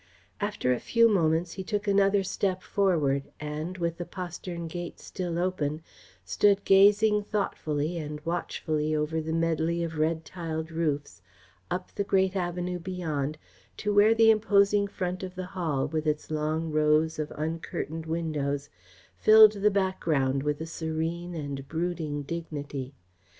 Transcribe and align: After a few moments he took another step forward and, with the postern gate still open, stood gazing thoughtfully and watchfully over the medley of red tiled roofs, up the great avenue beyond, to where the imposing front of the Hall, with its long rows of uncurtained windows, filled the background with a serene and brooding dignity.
After 0.39 0.73
a 0.73 0.79
few 0.79 1.07
moments 1.07 1.51
he 1.51 1.63
took 1.63 1.87
another 1.87 2.23
step 2.23 2.63
forward 2.63 3.29
and, 3.39 3.77
with 3.77 3.99
the 3.99 4.05
postern 4.05 4.65
gate 4.67 4.99
still 4.99 5.37
open, 5.37 5.83
stood 6.25 6.63
gazing 6.65 7.21
thoughtfully 7.23 7.99
and 7.99 8.19
watchfully 8.25 8.95
over 8.95 9.21
the 9.21 9.31
medley 9.31 9.83
of 9.83 9.99
red 9.99 10.25
tiled 10.25 10.71
roofs, 10.71 11.21
up 11.69 11.93
the 11.93 12.03
great 12.03 12.35
avenue 12.35 12.79
beyond, 12.79 13.37
to 13.77 13.93
where 13.93 14.15
the 14.15 14.31
imposing 14.31 14.87
front 14.87 15.21
of 15.21 15.35
the 15.35 15.45
Hall, 15.45 15.85
with 15.87 16.07
its 16.07 16.31
long 16.31 16.71
rows 16.71 17.19
of 17.19 17.29
uncurtained 17.35 18.07
windows, 18.07 18.71
filled 19.17 19.51
the 19.51 19.69
background 19.69 20.41
with 20.41 20.59
a 20.61 20.65
serene 20.65 21.35
and 21.35 21.67
brooding 21.67 22.23
dignity. 22.23 22.95